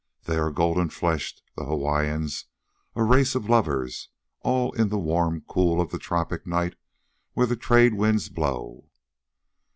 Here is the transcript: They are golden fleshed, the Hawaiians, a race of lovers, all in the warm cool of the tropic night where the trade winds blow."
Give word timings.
They 0.23 0.37
are 0.39 0.49
golden 0.49 0.89
fleshed, 0.89 1.43
the 1.55 1.65
Hawaiians, 1.65 2.45
a 2.95 3.03
race 3.03 3.35
of 3.35 3.47
lovers, 3.47 4.09
all 4.39 4.71
in 4.71 4.89
the 4.89 4.97
warm 4.97 5.41
cool 5.47 5.79
of 5.79 5.91
the 5.91 5.99
tropic 5.99 6.47
night 6.47 6.73
where 7.33 7.45
the 7.45 7.55
trade 7.55 7.93
winds 7.93 8.27
blow." 8.27 8.89